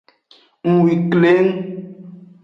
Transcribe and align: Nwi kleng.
Nwi 0.73 0.95
kleng. 1.11 1.51